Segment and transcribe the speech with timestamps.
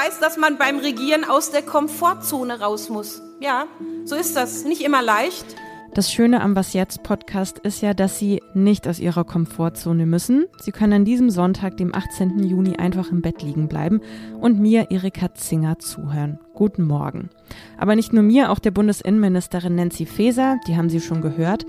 [0.00, 3.20] weiß, dass man beim Regieren aus der Komfortzone raus muss.
[3.40, 3.66] Ja,
[4.04, 4.64] so ist das.
[4.64, 5.44] Nicht immer leicht.
[5.92, 10.46] Das Schöne am Was jetzt Podcast ist ja, dass Sie nicht aus Ihrer Komfortzone müssen.
[10.58, 12.44] Sie können an diesem Sonntag, dem 18.
[12.44, 14.00] Juni, einfach im Bett liegen bleiben
[14.40, 16.38] und mir, Erika Zinger, zuhören.
[16.54, 17.28] Guten Morgen.
[17.76, 21.66] Aber nicht nur mir, auch der Bundesinnenministerin Nancy Faeser, die haben Sie schon gehört.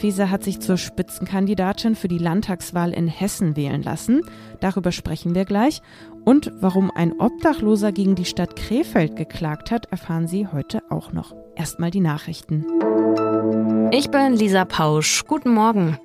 [0.00, 4.22] Faeser hat sich zur Spitzenkandidatin für die Landtagswahl in Hessen wählen lassen.
[4.60, 5.82] Darüber sprechen wir gleich.
[6.24, 11.34] Und warum ein Obdachloser gegen die Stadt Krefeld geklagt hat, erfahren Sie heute auch noch.
[11.54, 12.64] Erstmal die Nachrichten.
[13.92, 15.24] Ich bin Lisa Pausch.
[15.26, 15.98] Guten Morgen.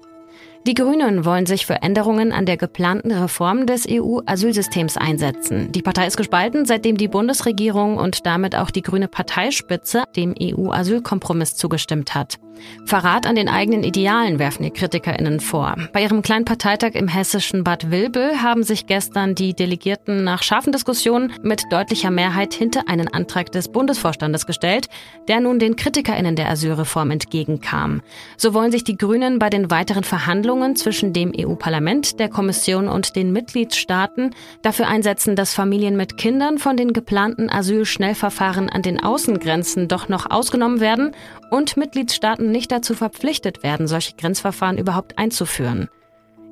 [0.68, 5.72] Die Grünen wollen sich für Änderungen an der geplanten Reform des EU-Asylsystems einsetzen.
[5.72, 11.56] Die Partei ist gespalten, seitdem die Bundesregierung und damit auch die grüne Parteispitze dem EU-Asylkompromiss
[11.56, 12.40] zugestimmt hat.
[12.86, 15.76] Verrat an den eigenen Idealen werfen die KritikerInnen vor.
[15.94, 20.72] Bei ihrem kleinen Parteitag im hessischen Bad Vilbel haben sich gestern die Delegierten nach scharfen
[20.72, 24.88] Diskussionen mit deutlicher Mehrheit hinter einen Antrag des Bundesvorstandes gestellt,
[25.28, 28.02] der nun den KritikerInnen der Asylreform entgegenkam.
[28.38, 33.16] So wollen sich die Grünen bei den weiteren Verhandlungen zwischen dem EU-Parlament, der Kommission und
[33.16, 39.88] den Mitgliedstaaten dafür einsetzen, dass Familien mit Kindern von den geplanten Asylschnellverfahren an den Außengrenzen
[39.88, 41.12] doch noch ausgenommen werden
[41.50, 45.90] und Mitgliedstaaten nicht dazu verpflichtet werden, solche Grenzverfahren überhaupt einzuführen.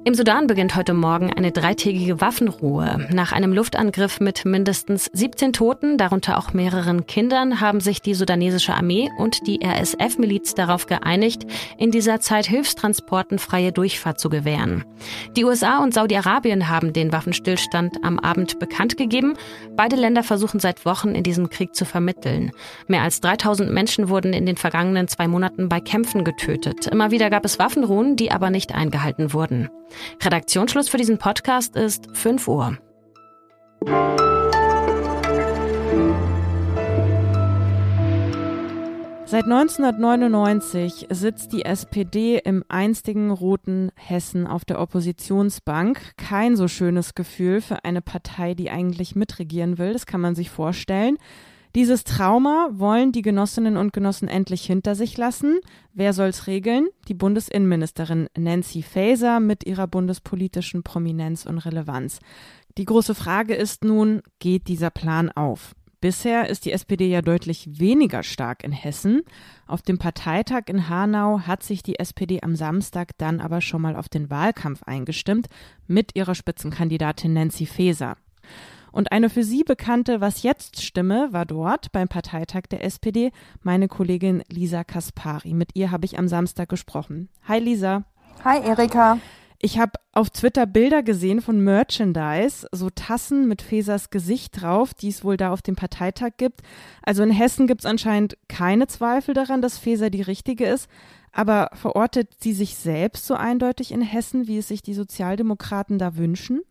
[0.05, 3.07] Im Sudan beginnt heute Morgen eine dreitägige Waffenruhe.
[3.13, 8.73] Nach einem Luftangriff mit mindestens 17 Toten, darunter auch mehreren Kindern, haben sich die sudanesische
[8.73, 11.45] Armee und die RSF-Miliz darauf geeinigt,
[11.77, 14.83] in dieser Zeit Hilfstransporten freie Durchfahrt zu gewähren.
[15.37, 19.35] Die USA und Saudi-Arabien haben den Waffenstillstand am Abend bekannt gegeben.
[19.77, 22.51] Beide Länder versuchen seit Wochen in diesem Krieg zu vermitteln.
[22.87, 26.87] Mehr als 3000 Menschen wurden in den vergangenen zwei Monaten bei Kämpfen getötet.
[26.87, 29.69] Immer wieder gab es Waffenruhen, die aber nicht eingehalten wurden.
[30.21, 32.77] Redaktionsschluss für diesen Podcast ist 5 Uhr.
[39.33, 46.15] Seit 1999 sitzt die SPD im einstigen roten Hessen auf der Oppositionsbank.
[46.17, 50.51] Kein so schönes Gefühl für eine Partei, die eigentlich mitregieren will, das kann man sich
[50.51, 51.17] vorstellen.
[51.75, 55.59] Dieses Trauma wollen die Genossinnen und Genossen endlich hinter sich lassen.
[55.91, 56.87] Wer soll's regeln?
[57.07, 62.19] Die Bundesinnenministerin Nancy Faeser mit ihrer bundespolitischen Prominenz und Relevanz.
[62.77, 65.73] Die große Frage ist nun, geht dieser Plan auf?
[65.99, 69.21] Bisher ist die SPD ja deutlich weniger stark in Hessen.
[69.65, 73.95] Auf dem Parteitag in Hanau hat sich die SPD am Samstag dann aber schon mal
[73.95, 75.47] auf den Wahlkampf eingestimmt
[75.87, 78.17] mit ihrer Spitzenkandidatin Nancy Faeser.
[78.93, 83.31] Und eine für sie bekannte Was jetzt Stimme war dort beim Parteitag der SPD
[83.63, 85.55] meine Kollegin Lisa Kaspari.
[85.55, 87.27] Mit ihr habe ich am Samstag gesprochen.
[87.47, 88.03] Hi Lisa.
[88.45, 89.17] Hi Erika.
[89.57, 95.07] Ich habe auf Twitter Bilder gesehen von Merchandise, so Tassen mit Fesers Gesicht drauf, die
[95.07, 96.61] es wohl da auf dem Parteitag gibt.
[97.01, 100.87] Also in Hessen gibt es anscheinend keine Zweifel daran, dass Feser die richtige ist.
[101.31, 106.15] Aber verortet sie sich selbst so eindeutig in Hessen, wie es sich die Sozialdemokraten da
[106.15, 106.61] wünschen?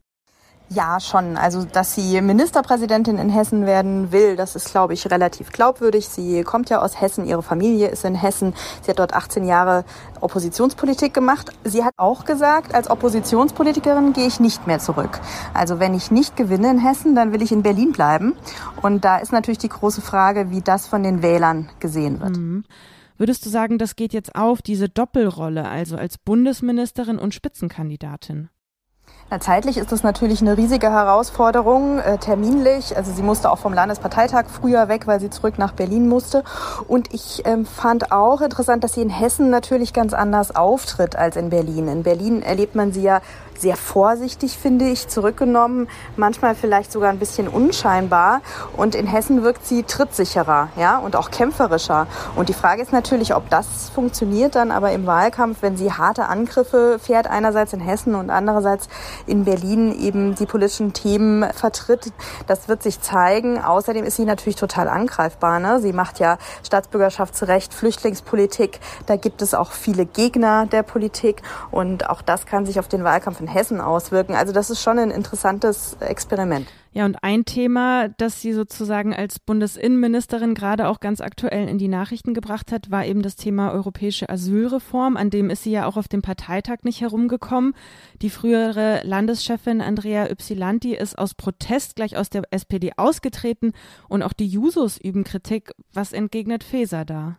[0.74, 1.36] Ja, schon.
[1.36, 6.08] Also, dass sie Ministerpräsidentin in Hessen werden will, das ist, glaube ich, relativ glaubwürdig.
[6.08, 8.54] Sie kommt ja aus Hessen, ihre Familie ist in Hessen.
[8.80, 9.84] Sie hat dort 18 Jahre
[10.20, 11.50] Oppositionspolitik gemacht.
[11.64, 15.20] Sie hat auch gesagt, als Oppositionspolitikerin gehe ich nicht mehr zurück.
[15.52, 18.34] Also, wenn ich nicht gewinne in Hessen, dann will ich in Berlin bleiben.
[18.80, 22.36] Und da ist natürlich die große Frage, wie das von den Wählern gesehen wird.
[22.36, 22.64] Mhm.
[23.18, 28.48] Würdest du sagen, das geht jetzt auf, diese Doppelrolle, also als Bundesministerin und Spitzenkandidatin?
[29.32, 32.94] Na, zeitlich ist das natürlich eine riesige Herausforderung, äh, terminlich.
[32.98, 36.44] Also sie musste auch vom Landesparteitag früher weg, weil sie zurück nach Berlin musste.
[36.86, 41.36] Und ich ähm, fand auch interessant, dass sie in Hessen natürlich ganz anders auftritt als
[41.36, 41.88] in Berlin.
[41.88, 43.22] In Berlin erlebt man sie ja
[43.62, 48.42] sehr vorsichtig, finde ich, zurückgenommen, manchmal vielleicht sogar ein bisschen unscheinbar.
[48.76, 52.06] Und in Hessen wirkt sie trittsicherer, ja, und auch kämpferischer.
[52.36, 56.26] Und die Frage ist natürlich, ob das funktioniert dann aber im Wahlkampf, wenn sie harte
[56.26, 58.88] Angriffe fährt, einerseits in Hessen und andererseits
[59.26, 62.12] in Berlin eben die politischen Themen vertritt.
[62.46, 63.60] Das wird sich zeigen.
[63.60, 65.60] Außerdem ist sie natürlich total angreifbar.
[65.60, 65.80] Ne?
[65.80, 68.80] Sie macht ja Staatsbürgerschaftsrecht, Flüchtlingspolitik.
[69.06, 71.42] Da gibt es auch viele Gegner der Politik.
[71.70, 74.34] Und auch das kann sich auf den Wahlkampf in Hessen auswirken.
[74.34, 76.66] Also das ist schon ein interessantes Experiment.
[76.94, 81.88] Ja, und ein Thema, das sie sozusagen als Bundesinnenministerin gerade auch ganz aktuell in die
[81.88, 85.16] Nachrichten gebracht hat, war eben das Thema europäische Asylreform.
[85.16, 87.74] An dem ist sie ja auch auf dem Parteitag nicht herumgekommen.
[88.20, 93.72] Die frühere Landeschefin Andrea Ypsilanti ist aus Protest gleich aus der SPD ausgetreten
[94.10, 95.72] und auch die Jusos üben Kritik.
[95.94, 97.38] Was entgegnet Feser da?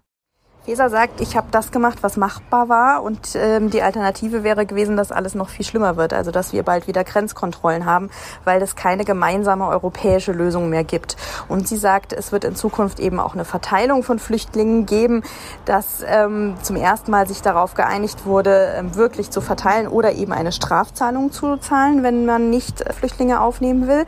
[0.65, 4.95] Feser sagt, ich habe das gemacht, was machbar war und ähm, die Alternative wäre gewesen,
[4.95, 8.09] dass alles noch viel schlimmer wird, also dass wir bald wieder Grenzkontrollen haben,
[8.45, 11.17] weil es keine gemeinsame europäische Lösung mehr gibt.
[11.49, 15.23] Und sie sagt, es wird in Zukunft eben auch eine Verteilung von Flüchtlingen geben,
[15.65, 20.31] dass ähm, zum ersten Mal sich darauf geeinigt wurde, ähm, wirklich zu verteilen oder eben
[20.31, 24.05] eine Strafzahlung zu zahlen, wenn man nicht Flüchtlinge aufnehmen will.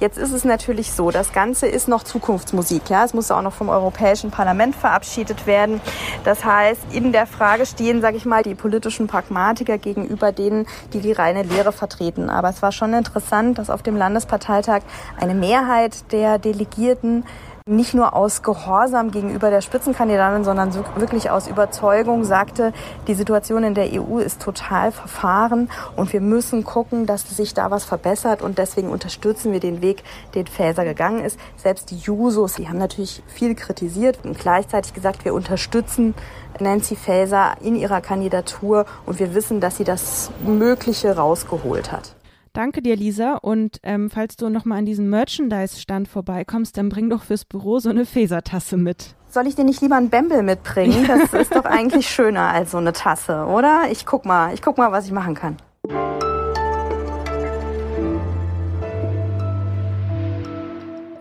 [0.00, 2.88] Jetzt ist es natürlich so, das Ganze ist noch Zukunftsmusik.
[2.88, 3.04] Ja?
[3.04, 5.80] Es muss auch noch vom Europäischen Parlament verabschiedet werden.
[6.22, 11.00] Das heißt, in der Frage stehen, sage ich mal, die politischen Pragmatiker gegenüber denen, die
[11.00, 12.30] die reine Lehre vertreten.
[12.30, 14.82] Aber es war schon interessant, dass auf dem Landesparteitag
[15.20, 17.24] eine Mehrheit der Delegierten
[17.68, 22.72] nicht nur aus Gehorsam gegenüber der Spitzenkandidatin, sondern wirklich aus Überzeugung sagte,
[23.06, 27.70] die Situation in der EU ist total verfahren und wir müssen gucken, dass sich da
[27.70, 30.02] was verbessert und deswegen unterstützen wir den Weg,
[30.34, 31.38] den Faeser gegangen ist.
[31.56, 36.14] Selbst die Jusos, die haben natürlich viel kritisiert und gleichzeitig gesagt, wir unterstützen
[36.60, 42.17] Nancy Faeser in ihrer Kandidatur und wir wissen, dass sie das Mögliche rausgeholt hat.
[42.52, 43.34] Danke dir, Lisa.
[43.34, 47.90] Und ähm, falls du nochmal an diesem Merchandise-Stand vorbeikommst, dann bring doch fürs Büro so
[47.90, 49.14] eine Fasertasse mit.
[49.30, 51.06] Soll ich dir nicht lieber einen Bembel mitbringen?
[51.18, 53.84] Das ist doch eigentlich schöner als so eine Tasse, oder?
[53.90, 55.56] Ich guck mal, ich guck mal, was ich machen kann.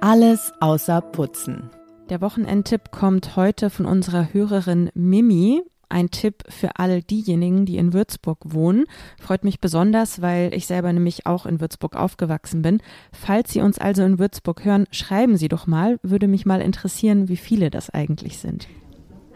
[0.02, 1.70] Alles außer Putzen.
[2.10, 7.94] Der Wochenendtipp kommt heute von unserer Hörerin Mimi ein Tipp für all diejenigen, die in
[7.94, 8.86] Würzburg wohnen.
[9.20, 12.82] Freut mich besonders, weil ich selber nämlich auch in Würzburg aufgewachsen bin.
[13.12, 16.00] Falls Sie uns also in Würzburg hören, schreiben Sie doch mal.
[16.04, 18.68] Würde mich mal interessieren, wie viele das eigentlich sind.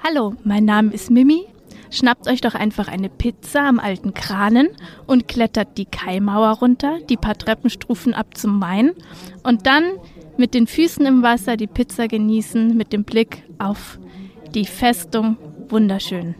[0.03, 1.45] Hallo, mein Name ist Mimi.
[1.91, 4.69] Schnappt euch doch einfach eine Pizza am alten Kranen
[5.07, 8.91] und klettert die Kaimauer runter, die paar Treppenstufen ab zum Main
[9.43, 9.83] und dann
[10.37, 13.99] mit den Füßen im Wasser die Pizza genießen mit dem Blick auf
[14.55, 15.37] die Festung
[15.71, 16.35] wunderschön.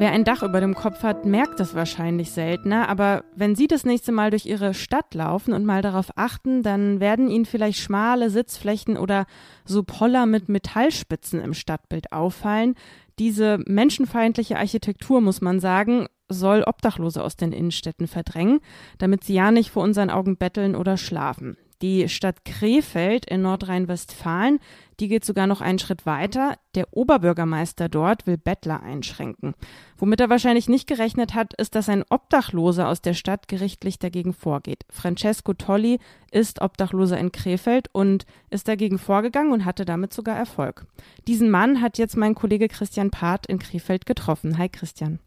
[0.00, 3.84] Wer ein Dach über dem Kopf hat, merkt das wahrscheinlich seltener, aber wenn Sie das
[3.84, 8.30] nächste Mal durch Ihre Stadt laufen und mal darauf achten, dann werden Ihnen vielleicht schmale
[8.30, 9.26] Sitzflächen oder
[9.64, 12.76] so Poller mit Metallspitzen im Stadtbild auffallen.
[13.18, 18.60] Diese menschenfeindliche Architektur, muss man sagen, soll Obdachlose aus den Innenstädten verdrängen,
[18.98, 21.56] damit sie ja nicht vor unseren Augen betteln oder schlafen.
[21.80, 24.58] Die Stadt Krefeld in Nordrhein-Westfalen,
[24.98, 26.56] die geht sogar noch einen Schritt weiter.
[26.74, 29.54] Der Oberbürgermeister dort will Bettler einschränken.
[29.96, 34.32] Womit er wahrscheinlich nicht gerechnet hat, ist, dass ein Obdachloser aus der Stadt gerichtlich dagegen
[34.32, 34.84] vorgeht.
[34.90, 36.00] Francesco Tolli
[36.32, 40.84] ist Obdachloser in Krefeld und ist dagegen vorgegangen und hatte damit sogar Erfolg.
[41.28, 44.58] Diesen Mann hat jetzt mein Kollege Christian Part in Krefeld getroffen.
[44.58, 45.20] Hi Christian.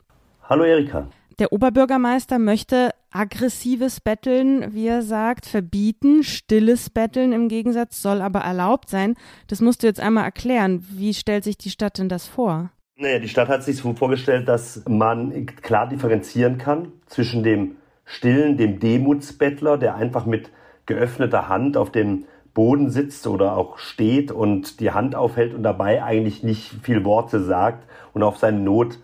[0.50, 1.08] Hallo Erika.
[1.42, 6.22] Der Oberbürgermeister möchte aggressives Betteln, wie er sagt, verbieten.
[6.22, 9.16] Stilles Betteln im Gegensatz soll aber erlaubt sein.
[9.48, 10.86] Das musst du jetzt einmal erklären.
[10.92, 12.70] Wie stellt sich die Stadt denn das vor?
[12.96, 18.58] Naja, die Stadt hat sich so vorgestellt, dass man klar differenzieren kann zwischen dem stillen,
[18.58, 20.52] dem Demutsbettler, der einfach mit
[20.86, 26.04] geöffneter Hand auf dem Boden sitzt oder auch steht und die Hand aufhält und dabei
[26.04, 29.00] eigentlich nicht viel Worte sagt und auf seine Not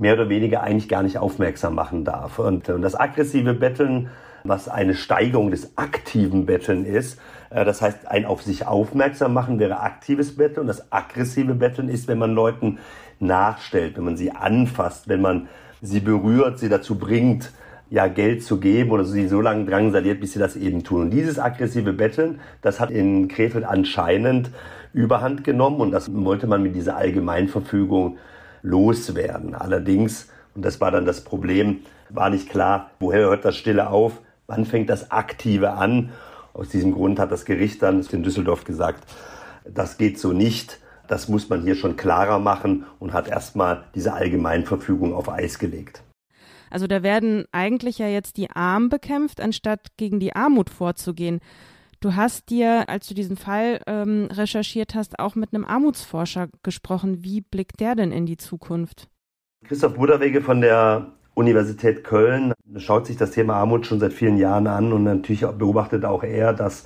[0.00, 2.38] mehr oder weniger eigentlich gar nicht aufmerksam machen darf.
[2.38, 4.08] Und, und das aggressive Betteln,
[4.44, 7.20] was eine Steigerung des aktiven Betteln ist,
[7.50, 11.90] äh, das heißt, ein auf sich aufmerksam machen wäre aktives Betteln und das aggressive Betteln
[11.90, 12.78] ist, wenn man Leuten
[13.20, 15.48] nachstellt, wenn man sie anfasst, wenn man
[15.82, 17.52] sie berührt, sie dazu bringt,
[17.90, 21.02] ja, Geld zu geben oder sie so lange drangsaliert, bis sie das eben tun.
[21.02, 24.50] Und dieses aggressive Betteln, das hat in Krefeld anscheinend
[24.92, 28.16] Überhand genommen und das wollte man mit dieser Allgemeinverfügung
[28.62, 29.54] loswerden.
[29.54, 34.20] Allerdings, und das war dann das Problem, war nicht klar, woher hört das Stille auf,
[34.46, 36.10] wann fängt das Aktive an.
[36.52, 39.04] Aus diesem Grund hat das Gericht dann in Düsseldorf gesagt,
[39.64, 44.12] das geht so nicht, das muss man hier schon klarer machen und hat erstmal diese
[44.12, 46.02] Allgemeinverfügung auf Eis gelegt.
[46.70, 51.40] Also da werden eigentlich ja jetzt die Armen bekämpft, anstatt gegen die Armut vorzugehen.
[52.02, 57.22] Du hast dir, als du diesen Fall ähm, recherchiert hast, auch mit einem Armutsforscher gesprochen.
[57.22, 59.08] Wie blickt der denn in die Zukunft?
[59.66, 64.66] Christoph Buderwege von der Universität Köln schaut sich das Thema Armut schon seit vielen Jahren
[64.66, 66.84] an und natürlich beobachtet auch er, dass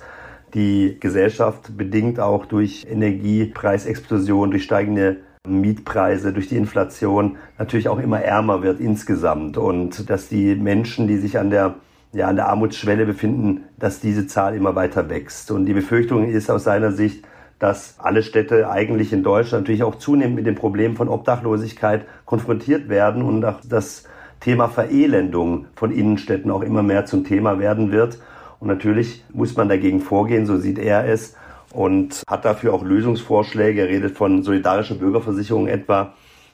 [0.53, 8.19] die Gesellschaft bedingt auch durch Energiepreisexplosion, durch steigende Mietpreise, durch die Inflation natürlich auch immer
[8.19, 11.75] ärmer wird insgesamt und dass die Menschen, die sich an der
[12.15, 15.51] ja, an der Armutsschwelle befinden, dass diese Zahl immer weiter wächst.
[15.51, 17.25] Und die Befürchtung ist aus seiner Sicht,
[17.59, 22.87] dass alle Städte eigentlich in Deutschland natürlich auch zunehmend mit dem Problem von Obdachlosigkeit konfrontiert
[22.87, 24.05] werden und auch das
[24.39, 28.17] Thema Verelendung von Innenstädten auch immer mehr zum Thema werden wird.
[28.61, 31.35] Und natürlich muss man dagegen vorgehen, so sieht er es.
[31.73, 33.81] und hat dafür auch Lösungsvorschläge.
[33.81, 36.13] Er redet von solidarischen Bürgerversicherungen etwa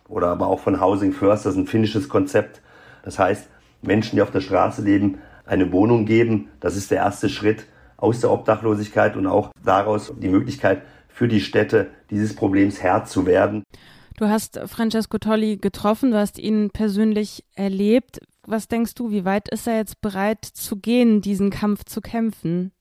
[0.09, 2.61] oder aber auch von Housing First, das ist ein finnisches Konzept.
[3.03, 3.47] Das heißt,
[3.83, 5.19] Menschen, die auf der Straße leben,
[5.51, 6.49] eine Wohnung geben.
[6.59, 7.65] Das ist der erste Schritt
[7.97, 13.25] aus der Obdachlosigkeit und auch daraus die Möglichkeit für die Städte, dieses Problems Herr zu
[13.25, 13.63] werden.
[14.17, 18.19] Du hast Francesco Tolli getroffen, du hast ihn persönlich erlebt.
[18.47, 22.71] Was denkst du, wie weit ist er jetzt bereit zu gehen, diesen Kampf zu kämpfen?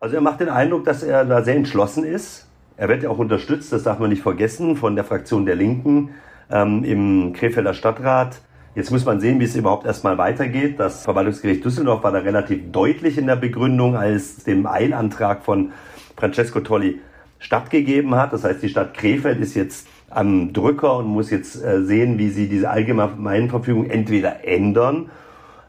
[0.00, 2.48] Also er macht den Eindruck, dass er da sehr entschlossen ist.
[2.76, 6.10] Er wird ja auch unterstützt, das darf man nicht vergessen, von der Fraktion der Linken
[6.50, 8.40] ähm, im Krefelder Stadtrat.
[8.74, 10.80] Jetzt muss man sehen, wie es überhaupt erstmal weitergeht.
[10.80, 15.72] Das Verwaltungsgericht Düsseldorf war da relativ deutlich in der Begründung, als dem Eilantrag von
[16.16, 17.00] Francesco Tolli
[17.38, 18.32] stattgegeben hat.
[18.32, 22.30] Das heißt, die Stadt Krefeld ist jetzt am Drücker und muss jetzt äh, sehen, wie
[22.30, 25.10] sie diese Allgemeinverfügung entweder ändern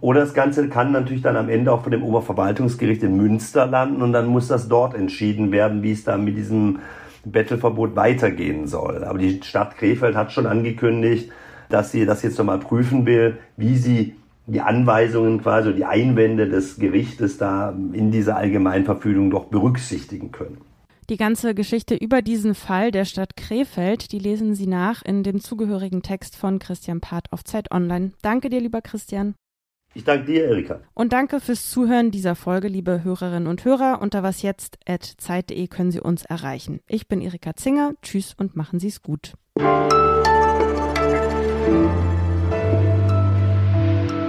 [0.02, 4.02] oder das Ganze kann natürlich dann am Ende auch von dem Oberverwaltungsgericht in Münster landen
[4.02, 6.80] und dann muss das dort entschieden werden, wie es da mit diesem
[7.24, 9.04] Bettelverbot weitergehen soll.
[9.04, 11.32] Aber die Stadt Krefeld hat schon angekündigt,
[11.70, 14.16] dass sie das jetzt nochmal prüfen will, wie sie
[14.48, 20.58] die Anweisungen quasi, die Einwände des Gerichtes da in dieser Allgemeinverfügung doch berücksichtigen können.
[21.10, 25.40] Die ganze Geschichte über diesen Fall der Stadt Krefeld, die lesen Sie nach in dem
[25.40, 28.12] zugehörigen Text von Christian Part auf Zeit Online.
[28.24, 29.36] Danke dir, lieber Christian.
[29.94, 30.82] Ich danke dir, Erika.
[30.94, 34.02] Und danke fürs Zuhören dieser Folge, liebe Hörerinnen und Hörer.
[34.02, 36.82] Unter wasjetzt.zeit.de können Sie uns erreichen.
[36.88, 37.94] Ich bin Erika Zinger.
[38.02, 39.36] Tschüss und machen Sie es gut.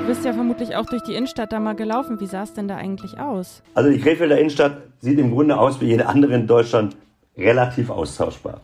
[0.07, 2.21] Bist ja vermutlich auch durch die Innenstadt da mal gelaufen.
[2.21, 3.63] Wie sah es denn da eigentlich aus?
[3.75, 6.97] Also die Krefelder Innenstadt sieht im Grunde aus wie jede andere in Deutschland
[7.37, 8.61] relativ austauschbar.